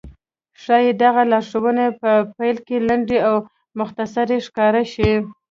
ښايي 0.61 0.91
دغه 1.03 1.21
لارښوونې 1.31 1.87
په 1.99 2.11
پيل 2.37 2.57
کې 2.67 2.77
لنډې 2.89 3.17
او 3.29 3.35
مختصرې 3.79 4.37
ښکاره 4.45 4.83
شي. 4.93 5.11